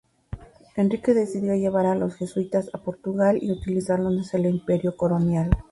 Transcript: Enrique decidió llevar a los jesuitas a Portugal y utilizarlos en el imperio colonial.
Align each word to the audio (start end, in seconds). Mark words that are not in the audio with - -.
Enrique 0.77 1.13
decidió 1.13 1.53
llevar 1.53 1.85
a 1.85 1.93
los 1.93 2.15
jesuitas 2.15 2.71
a 2.73 2.79
Portugal 2.79 3.37
y 3.39 3.51
utilizarlos 3.51 4.33
en 4.33 4.39
el 4.45 4.49
imperio 4.55 4.97
colonial. 4.97 5.51